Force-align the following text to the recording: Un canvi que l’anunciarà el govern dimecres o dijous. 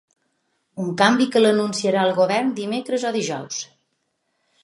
Un 0.83 0.87
canvi 1.01 1.27
que 1.35 1.43
l’anunciarà 1.43 2.07
el 2.09 2.15
govern 2.21 2.51
dimecres 2.61 3.07
o 3.09 3.13
dijous. 3.19 3.61